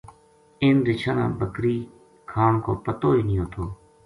اِنھ 0.61 0.83
رچھاں 0.87 1.15
نا 1.17 1.25
بکری 1.39 1.77
کھان 2.29 2.53
کو 2.63 2.71
پتو 2.85 3.09
ہی 3.15 3.21
نیہہ 3.27 3.41
ہوتو 3.41 3.63